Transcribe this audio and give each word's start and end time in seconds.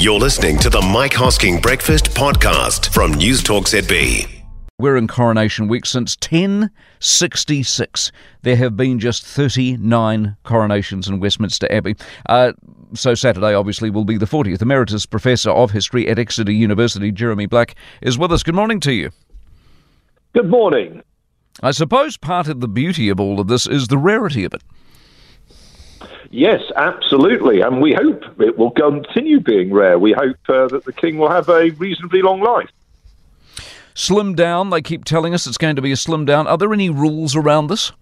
You're 0.00 0.20
listening 0.20 0.58
to 0.58 0.70
the 0.70 0.80
Mike 0.80 1.10
Hosking 1.10 1.60
Breakfast 1.60 2.10
Podcast 2.10 2.94
from 2.94 3.14
News 3.14 3.42
Talk 3.42 3.64
ZB. 3.64 4.44
We're 4.78 4.96
in 4.96 5.08
Coronation 5.08 5.66
Week 5.66 5.84
since 5.84 6.16
1066. 6.20 8.12
There 8.42 8.54
have 8.54 8.76
been 8.76 9.00
just 9.00 9.26
39 9.26 10.36
coronations 10.44 11.08
in 11.08 11.18
Westminster 11.18 11.66
Abbey. 11.72 11.96
Uh, 12.28 12.52
so 12.94 13.16
Saturday, 13.16 13.54
obviously, 13.54 13.90
will 13.90 14.04
be 14.04 14.16
the 14.16 14.26
40th. 14.26 14.62
Emeritus 14.62 15.04
Professor 15.04 15.50
of 15.50 15.72
History 15.72 16.06
at 16.06 16.16
Exeter 16.16 16.52
University, 16.52 17.10
Jeremy 17.10 17.46
Black, 17.46 17.74
is 18.00 18.16
with 18.16 18.30
us. 18.30 18.44
Good 18.44 18.54
morning 18.54 18.78
to 18.78 18.92
you. 18.92 19.10
Good 20.32 20.48
morning. 20.48 21.02
I 21.60 21.72
suppose 21.72 22.16
part 22.16 22.46
of 22.46 22.60
the 22.60 22.68
beauty 22.68 23.08
of 23.08 23.18
all 23.18 23.40
of 23.40 23.48
this 23.48 23.66
is 23.66 23.88
the 23.88 23.98
rarity 23.98 24.44
of 24.44 24.54
it. 24.54 24.62
Yes, 26.30 26.60
absolutely. 26.76 27.62
And 27.62 27.80
we 27.80 27.94
hope 27.94 28.22
it 28.40 28.58
will 28.58 28.70
continue 28.70 29.40
being 29.40 29.72
rare. 29.72 29.98
We 29.98 30.12
hope 30.12 30.36
uh, 30.48 30.68
that 30.68 30.84
the 30.84 30.92
King 30.92 31.18
will 31.18 31.30
have 31.30 31.48
a 31.48 31.70
reasonably 31.70 32.22
long 32.22 32.40
life. 32.40 32.68
Slim 33.94 34.34
down, 34.34 34.70
they 34.70 34.82
keep 34.82 35.04
telling 35.04 35.34
us 35.34 35.46
it's 35.46 35.58
going 35.58 35.76
to 35.76 35.82
be 35.82 35.90
a 35.90 35.96
slim 35.96 36.24
down. 36.24 36.46
Are 36.46 36.58
there 36.58 36.72
any 36.72 36.90
rules 36.90 37.34
around 37.34 37.66
this? 37.68 37.92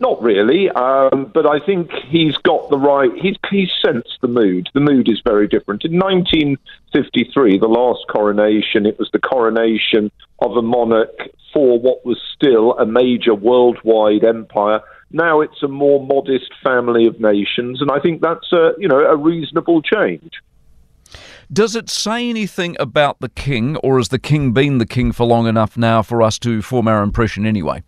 Not 0.00 0.22
really, 0.22 0.70
um, 0.70 1.30
but 1.34 1.44
I 1.44 1.58
think 1.64 1.90
he's 2.08 2.36
got 2.38 2.70
the 2.70 2.78
right. 2.78 3.10
He's 3.20 3.36
he's 3.50 3.70
sensed 3.84 4.18
the 4.20 4.28
mood. 4.28 4.68
The 4.72 4.80
mood 4.80 5.08
is 5.08 5.20
very 5.24 5.48
different. 5.48 5.84
In 5.84 5.98
1953, 5.98 7.58
the 7.58 7.66
last 7.66 8.04
coronation, 8.08 8.86
it 8.86 8.96
was 8.96 9.10
the 9.12 9.18
coronation 9.18 10.12
of 10.38 10.56
a 10.56 10.62
monarch 10.62 11.18
for 11.52 11.80
what 11.80 12.06
was 12.06 12.20
still 12.32 12.78
a 12.78 12.86
major 12.86 13.34
worldwide 13.34 14.22
empire. 14.22 14.82
Now 15.10 15.40
it's 15.40 15.62
a 15.62 15.68
more 15.68 16.04
modest 16.04 16.52
family 16.62 17.06
of 17.06 17.20
nations, 17.20 17.80
and 17.80 17.90
I 17.90 17.98
think 17.98 18.20
that's 18.20 18.52
a 18.52 18.72
you 18.78 18.88
know 18.88 19.00
a 19.00 19.16
reasonable 19.16 19.82
change. 19.82 20.32
Does 21.50 21.74
it 21.74 21.88
say 21.88 22.28
anything 22.28 22.76
about 22.78 23.20
the 23.20 23.30
king, 23.30 23.76
or 23.78 23.96
has 23.96 24.08
the 24.08 24.18
king 24.18 24.52
been 24.52 24.76
the 24.78 24.86
king 24.86 25.12
for 25.12 25.24
long 25.26 25.46
enough 25.46 25.78
now 25.78 26.02
for 26.02 26.22
us 26.22 26.38
to 26.40 26.60
form 26.60 26.86
our 26.88 27.02
impression 27.02 27.46
anyway? 27.46 27.82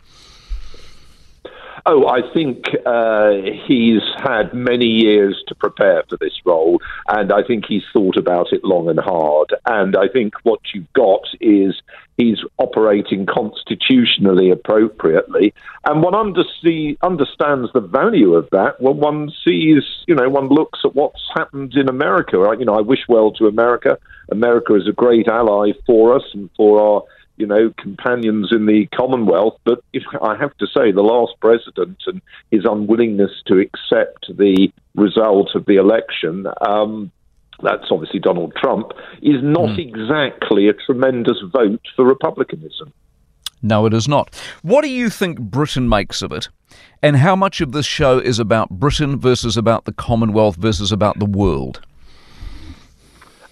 Oh, 1.86 2.06
I 2.08 2.20
think 2.32 2.66
uh, 2.84 3.32
he's 3.66 4.02
had 4.18 4.52
many 4.52 4.86
years 4.86 5.42
to 5.48 5.54
prepare 5.54 6.02
for 6.08 6.16
this 6.18 6.38
role, 6.44 6.80
and 7.08 7.32
I 7.32 7.42
think 7.42 7.64
he's 7.66 7.84
thought 7.92 8.16
about 8.16 8.52
it 8.52 8.64
long 8.64 8.88
and 8.88 9.00
hard. 9.00 9.54
And 9.64 9.96
I 9.96 10.08
think 10.08 10.34
what 10.42 10.60
you've 10.74 10.92
got 10.92 11.22
is 11.40 11.80
he's 12.18 12.38
operating 12.58 13.24
constitutionally 13.24 14.50
appropriately, 14.50 15.54
and 15.86 16.02
one 16.02 16.12
undersee, 16.12 16.98
understands 17.02 17.72
the 17.72 17.80
value 17.80 18.34
of 18.34 18.48
that 18.52 18.80
when 18.80 18.98
one 18.98 19.30
sees, 19.44 19.82
you 20.06 20.14
know, 20.14 20.28
one 20.28 20.48
looks 20.48 20.80
at 20.84 20.94
what's 20.94 21.22
happened 21.34 21.74
in 21.74 21.88
America. 21.88 22.54
You 22.58 22.66
know, 22.66 22.74
I 22.74 22.82
wish 22.82 23.00
well 23.08 23.32
to 23.32 23.46
America. 23.46 23.98
America 24.30 24.74
is 24.74 24.86
a 24.86 24.92
great 24.92 25.28
ally 25.28 25.72
for 25.86 26.14
us 26.14 26.24
and 26.34 26.50
for 26.56 26.80
our 26.80 27.02
you 27.40 27.46
know, 27.46 27.72
companions 27.78 28.50
in 28.52 28.66
the 28.66 28.86
Commonwealth. 28.94 29.58
But 29.64 29.82
if, 29.92 30.04
I 30.22 30.36
have 30.36 30.56
to 30.58 30.66
say, 30.66 30.92
the 30.92 31.02
last 31.02 31.32
president 31.40 31.98
and 32.06 32.20
his 32.50 32.64
unwillingness 32.64 33.30
to 33.46 33.58
accept 33.58 34.26
the 34.28 34.70
result 34.94 35.50
of 35.54 35.64
the 35.66 35.76
election. 35.76 36.46
Um, 36.60 37.10
that's 37.62 37.90
obviously 37.90 38.20
Donald 38.20 38.54
Trump, 38.56 38.92
is 39.22 39.42
not 39.42 39.70
mm. 39.70 39.78
exactly 39.78 40.68
a 40.68 40.72
tremendous 40.72 41.36
vote 41.52 41.82
for 41.94 42.06
republicanism. 42.06 42.92
No, 43.62 43.84
it 43.84 43.92
is 43.92 44.08
not. 44.08 44.34
What 44.62 44.82
do 44.82 44.88
you 44.88 45.10
think 45.10 45.38
Britain 45.38 45.88
makes 45.88 46.22
of 46.22 46.32
it? 46.32 46.48
And 47.02 47.16
how 47.16 47.36
much 47.36 47.60
of 47.60 47.72
this 47.72 47.86
show 47.86 48.18
is 48.18 48.38
about 48.38 48.70
Britain 48.70 49.18
versus 49.18 49.56
about 49.56 49.84
the 49.84 49.92
Commonwealth 49.92 50.56
versus 50.56 50.92
about 50.92 51.18
the 51.18 51.26
world? 51.26 51.80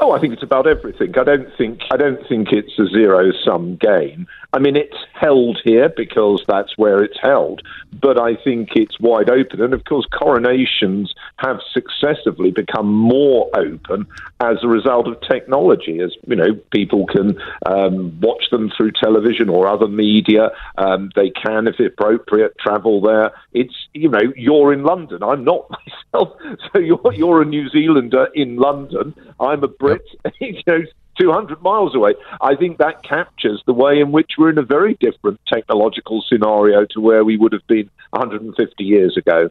Oh, 0.00 0.12
I 0.12 0.20
think 0.20 0.32
it's 0.32 0.44
about 0.44 0.68
everything. 0.68 1.18
I 1.18 1.24
don't 1.24 1.48
think 1.56 1.80
I 1.90 1.96
don't 1.96 2.26
think 2.28 2.52
it's 2.52 2.78
a 2.78 2.86
zero 2.86 3.32
sum 3.44 3.76
game. 3.76 4.28
I 4.52 4.60
mean, 4.60 4.76
it's 4.76 4.96
held 5.12 5.60
here 5.64 5.90
because 5.94 6.42
that's 6.46 6.78
where 6.78 7.02
it's 7.02 7.18
held, 7.20 7.62
but 8.00 8.18
I 8.18 8.36
think 8.36 8.70
it's 8.76 8.98
wide 9.00 9.28
open. 9.28 9.60
And 9.60 9.74
of 9.74 9.84
course, 9.84 10.06
coronations 10.10 11.12
have 11.36 11.58
successively 11.72 12.50
become 12.50 12.86
more 12.86 13.50
open 13.54 14.06
as 14.40 14.58
a 14.62 14.68
result 14.68 15.08
of 15.08 15.20
technology. 15.20 16.00
As 16.00 16.14
you 16.26 16.36
know, 16.36 16.54
people 16.70 17.06
can 17.06 17.38
um, 17.66 18.18
watch 18.20 18.44
them 18.50 18.70
through 18.76 18.92
television 18.92 19.48
or 19.48 19.66
other 19.66 19.88
media. 19.88 20.50
Um, 20.78 21.10
they 21.16 21.30
can, 21.30 21.66
if 21.66 21.80
appropriate, 21.80 22.56
travel 22.58 23.00
there. 23.00 23.32
It's 23.52 23.74
you 23.94 24.08
know, 24.08 24.32
you're 24.36 24.72
in 24.72 24.84
London. 24.84 25.24
I'm 25.24 25.44
not 25.44 25.68
myself, 26.14 26.38
so 26.72 26.78
you're 26.78 27.12
you're 27.14 27.42
a 27.42 27.44
New 27.44 27.68
Zealander 27.68 28.28
in 28.34 28.56
London. 28.56 29.12
I'm 29.40 29.64
a. 29.64 29.68
you 30.40 30.62
know, 30.66 30.82
200 31.18 31.60
miles 31.62 31.94
away. 31.94 32.14
I 32.40 32.54
think 32.54 32.78
that 32.78 33.02
captures 33.02 33.62
the 33.66 33.72
way 33.72 34.00
in 34.00 34.12
which 34.12 34.32
we're 34.38 34.50
in 34.50 34.58
a 34.58 34.62
very 34.62 34.94
different 35.00 35.40
technological 35.52 36.22
scenario 36.28 36.86
to 36.90 37.00
where 37.00 37.24
we 37.24 37.36
would 37.36 37.52
have 37.52 37.66
been 37.66 37.90
150 38.10 38.84
years 38.84 39.16
ago. 39.16 39.50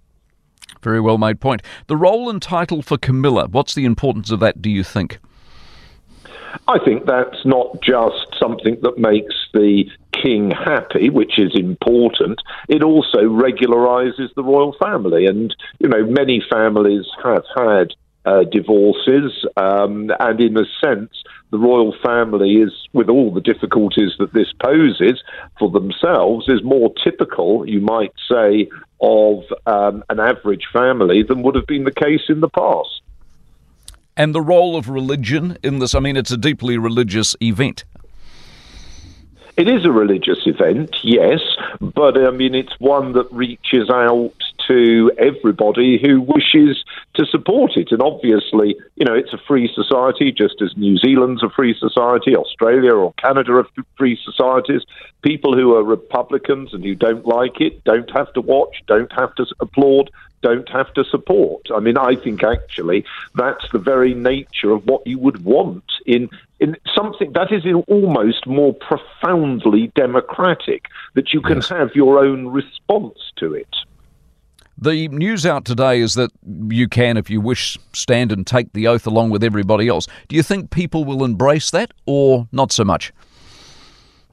Very 0.82 1.02
well 1.02 1.18
made 1.18 1.40
point. 1.40 1.62
The 1.88 1.98
role 1.98 2.30
and 2.30 2.42
title 2.42 2.82
for 2.82 2.98
Camilla, 2.98 3.48
what's 3.50 3.74
the 3.74 3.86
importance 3.86 4.32
of 4.32 4.40
that, 4.40 4.62
do 4.62 4.70
you 4.70 4.84
think? 4.84 5.20
I 6.68 6.80
think 6.80 7.06
that's 7.06 7.46
not 7.46 7.82
just 7.82 8.36
something 8.40 8.78
that 8.82 8.98
makes 8.98 9.36
the 9.54 9.86
king 10.12 10.52
happy, 10.52 11.10
which 11.10 11.38
is 11.38 11.56
important. 11.56 12.42
It 12.68 12.84
also 12.84 13.20
regularizes 13.20 14.34
the 14.36 14.44
royal 14.44 14.76
family. 14.80 15.26
And, 15.26 15.56
you 15.80 15.90
know, 15.90 16.06
many 16.06 16.42
families 16.50 17.06
have 17.24 17.44
had 17.56 17.94
uh, 18.28 18.44
divorces, 18.44 19.46
um, 19.56 20.12
and 20.20 20.42
in 20.42 20.58
a 20.58 20.66
sense, 20.84 21.12
the 21.52 21.58
royal 21.58 21.96
family 22.04 22.56
is, 22.56 22.74
with 22.92 23.08
all 23.08 23.34
the 23.34 23.40
difficulties 23.40 24.12
that 24.20 24.34
this 24.34 24.52
poses 24.62 25.24
for 25.58 25.70
themselves, 25.72 26.50
is 26.50 26.62
more 26.62 26.94
typical, 27.02 27.68
you 27.68 27.80
might 27.80 28.12
say, 28.30 28.70
of 29.00 29.44
um, 29.66 30.04
an 30.10 30.20
average 30.20 30.66
family 30.74 31.24
than 31.24 31.42
would 31.44 31.56
have 31.56 31.68
been 31.68 31.86
the 31.86 32.00
case 32.06 32.26
in 32.28 32.42
the 32.42 32.50
past. 32.50 33.02
And 34.18 34.36
the 34.36 34.42
role 34.42 34.76
of 34.76 34.90
religion 34.90 35.58
in 35.64 35.80
this, 35.80 35.96
I 35.96 36.00
mean, 36.00 36.18
it's 36.18 36.32
a 36.32 36.38
deeply 36.38 36.78
religious 36.78 37.34
event. 37.40 37.86
It 39.56 39.70
is 39.70 39.86
a 39.86 39.92
religious 39.92 40.40
event, 40.46 40.98
yes, 41.02 41.40
but 41.80 42.18
I 42.18 42.32
mean, 42.32 42.54
it's 42.56 42.78
one 42.80 43.14
that 43.14 43.32
reaches 43.32 43.90
out 43.90 44.34
to 44.68 45.12
everybody 45.18 46.00
who 46.02 46.22
wishes 46.22 46.84
to 47.16 47.26
support 47.26 47.78
it. 47.78 47.92
And 47.92 48.02
obviously, 48.02 48.76
you 48.96 49.06
know, 49.06 49.14
it's 49.14 49.34
a 49.34 49.38
free 49.48 49.70
society, 49.74 50.32
just 50.32 50.62
as 50.62 50.76
New 50.78 50.98
Zealand's 50.98 51.44
a 51.44 51.50
free 51.50 51.76
society, 51.78 52.36
Australia 52.36 52.94
or 52.94 53.14
Canada 53.14 53.54
are 53.54 53.68
free 53.98 54.20
societies. 54.24 54.82
People 55.22 55.56
who 55.56 55.76
are 55.76 55.84
Republicans 55.84 56.74
and 56.74 56.84
who 56.84 56.96
don't 56.96 57.26
like 57.26 57.60
it 57.62 57.84
don't 57.84 58.10
have 58.12 58.32
to 58.34 58.42
watch, 58.42 58.84
don't 58.88 59.12
have 59.14 59.34
to 59.36 59.46
applaud, 59.60 60.10
don't 60.42 60.70
have 60.70 60.94
to 60.94 61.04
support. 61.04 61.68
I 61.74 61.80
mean, 61.80 61.98
I 61.98 62.16
think 62.16 62.44
actually 62.44 63.06
that's 63.36 63.70
the 63.72 63.80
very 63.80 64.14
nature 64.14 64.72
of 64.72 64.86
what 64.86 65.06
you 65.08 65.18
would 65.20 65.44
want 65.44 65.84
in 66.06 66.30
in 66.60 66.76
something 66.96 67.34
that 67.34 67.52
is 67.52 67.64
almost 67.88 68.48
more 68.48 68.74
profoundly 68.74 69.92
democratic, 69.96 70.86
that 71.14 71.32
you 71.34 71.42
can 71.42 71.58
yes. 71.58 71.70
have 71.70 71.96
your 71.96 72.18
own 72.18 72.48
response 72.48 73.20
to 73.36 73.54
it. 73.54 73.76
The 74.80 75.08
news 75.08 75.46
out 75.46 75.66
today 75.66 76.02
is 76.02 76.14
that 76.14 76.32
you 76.70 76.88
can, 76.88 77.18
if 77.18 77.32
you 77.32 77.42
wish, 77.42 77.80
stand 77.94 78.32
and 78.32 78.46
take 78.46 78.74
the 78.74 78.88
oath 78.88 79.08
along 79.08 79.32
with 79.32 79.44
everybody 79.44 79.88
else. 79.88 80.08
Do 80.28 80.36
you 80.36 80.44
think 80.44 80.70
people 80.70 81.04
will 81.04 81.24
embrace 81.24 81.72
that 81.72 81.92
or 82.06 82.48
not 82.52 82.72
so 82.72 82.84
much? 82.84 83.12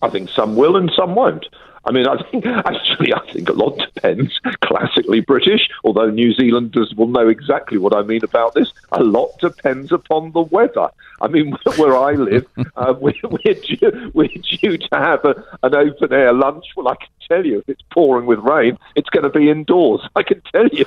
I 0.03 0.11
think 0.11 0.29
some 0.29 0.55
will 0.55 0.77
and 0.77 0.93
some 0.95 1.15
won't. 1.15 1.47
I 1.87 1.93
mean, 1.93 2.07
I 2.07 2.17
think 2.31 2.47
actually, 2.47 3.13
I 3.13 3.33
think 3.33 3.49
a 3.49 3.53
lot 3.53 3.79
depends. 3.79 4.41
Classically 4.63 5.21
British, 5.21 5.69
although 5.85 6.11
New 6.11 6.33
Zealanders 6.33 6.95
will 6.97 7.09
know 7.09 7.29
exactly 7.29 7.77
what 7.77 7.95
I 7.95 8.03
mean 8.03 8.25
about 8.25 8.55
this. 8.55 8.73
A 8.93 9.03
lot 9.03 9.39
depends 9.39 9.93
upon 9.93 10.33
the 10.33 10.43
weather. 10.43 10.89
I 11.21 11.29
mean, 11.29 11.53
where 11.77 11.97
I 11.97 12.13
live, 12.13 12.47
uh, 12.77 12.95
we're, 13.01 13.13
we're, 13.25 13.55
due, 13.55 14.11
we're, 14.15 14.29
due, 14.29 14.79
to 14.79 14.89
have 14.93 15.25
a, 15.25 15.35
an 15.63 15.75
open 15.75 16.13
air 16.13 16.33
lunch. 16.33 16.65
Well, 16.77 16.89
I 16.89 16.97
can 16.97 17.09
tell 17.29 17.45
you, 17.45 17.59
if 17.59 17.69
it's 17.69 17.83
pouring 17.93 18.27
with 18.27 18.39
rain, 18.39 18.79
it's 18.95 19.11
going 19.11 19.25
to 19.25 19.31
be 19.31 19.51
indoors. 19.51 20.01
I 20.17 20.23
can 20.23 20.41
tell 20.53 20.69
you. 20.69 20.87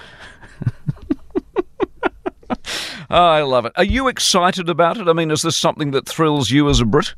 oh, 3.10 3.28
I 3.28 3.44
love 3.44 3.66
it. 3.66 3.74
Are 3.76 3.84
you 3.84 4.08
excited 4.08 4.68
about 4.68 4.98
it? 4.98 5.08
I 5.08 5.14
mean, 5.14 5.30
is 5.30 5.44
this 5.44 5.58
something 5.58 5.92
that 5.92 6.08
thrills 6.08 6.50
you 6.50 6.70
as 6.70 6.80
a 6.80 6.86
Brit? 6.86 7.14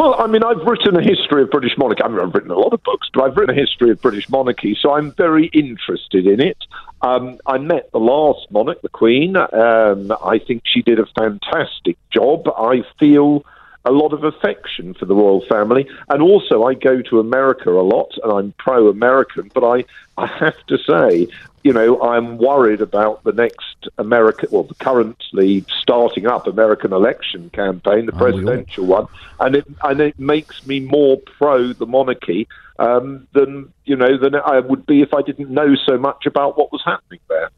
Well, 0.00 0.16
I 0.18 0.28
mean, 0.28 0.42
I've 0.42 0.66
written 0.66 0.96
a 0.96 1.02
history 1.02 1.42
of 1.42 1.50
British 1.50 1.76
monarchy. 1.76 2.02
I 2.02 2.08
mean, 2.08 2.20
I've 2.20 2.32
written 2.34 2.50
a 2.50 2.58
lot 2.58 2.72
of 2.72 2.82
books, 2.82 3.10
but 3.12 3.22
I've 3.22 3.36
written 3.36 3.54
a 3.54 3.60
history 3.60 3.90
of 3.90 4.00
British 4.00 4.30
monarchy, 4.30 4.74
so 4.80 4.94
I'm 4.94 5.12
very 5.12 5.48
interested 5.48 6.26
in 6.26 6.40
it. 6.40 6.56
Um, 7.02 7.38
I 7.44 7.58
met 7.58 7.92
the 7.92 7.98
last 7.98 8.50
monarch, 8.50 8.80
the 8.80 8.88
Queen. 8.88 9.36
Um, 9.36 10.10
I 10.24 10.38
think 10.38 10.62
she 10.64 10.80
did 10.80 11.00
a 11.00 11.04
fantastic 11.18 11.98
job. 12.10 12.48
I 12.48 12.82
feel 12.98 13.44
a 13.84 13.90
lot 13.90 14.12
of 14.12 14.24
affection 14.24 14.94
for 14.94 15.06
the 15.06 15.14
royal 15.14 15.44
family. 15.46 15.88
And 16.08 16.22
also, 16.22 16.64
I 16.64 16.74
go 16.74 17.02
to 17.02 17.20
America 17.20 17.70
a 17.70 17.82
lot 17.82 18.12
and 18.22 18.32
I'm 18.32 18.54
pro 18.58 18.88
American, 18.88 19.50
but 19.54 19.64
I, 19.64 19.84
I 20.18 20.26
have 20.26 20.66
to 20.66 20.78
say, 20.78 21.26
you 21.62 21.72
know, 21.72 22.00
I'm 22.00 22.38
worried 22.38 22.80
about 22.80 23.22
the 23.24 23.32
next 23.32 23.88
American, 23.98 24.48
well, 24.50 24.62
the 24.62 24.74
currently 24.74 25.64
starting 25.80 26.26
up 26.26 26.46
American 26.46 26.92
election 26.92 27.50
campaign, 27.50 28.06
the 28.06 28.12
presidential 28.12 28.86
one, 28.86 29.06
and 29.40 29.56
it 29.56 29.66
and 29.82 30.00
it 30.00 30.18
makes 30.18 30.66
me 30.66 30.80
more 30.80 31.18
pro 31.18 31.72
the 31.72 31.86
monarchy 31.86 32.48
um, 32.78 33.26
than 33.32 33.72
you 33.84 33.94
know 33.94 34.16
than 34.16 34.34
I 34.34 34.60
would 34.60 34.86
be 34.86 35.02
if 35.02 35.12
I 35.12 35.20
didn't 35.20 35.50
know 35.50 35.74
so 35.86 35.98
much 35.98 36.24
about 36.24 36.56
what 36.56 36.72
was 36.72 36.82
happening 36.84 37.20
there. 37.28 37.50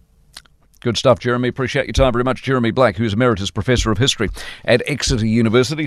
Good 0.80 0.98
stuff, 0.98 1.20
Jeremy. 1.20 1.48
Appreciate 1.48 1.86
your 1.86 1.92
time 1.92 2.12
very 2.12 2.24
much, 2.24 2.42
Jeremy 2.42 2.72
Black, 2.72 2.96
who's 2.96 3.14
Emeritus 3.14 3.52
Professor 3.52 3.92
of 3.92 3.98
History 3.98 4.30
at 4.64 4.82
Exeter 4.86 5.24
University. 5.24 5.86